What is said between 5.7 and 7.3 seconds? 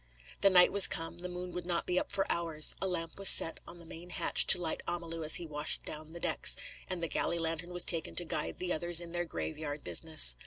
down decks; and the